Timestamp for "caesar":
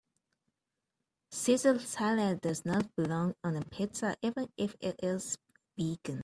1.29-1.77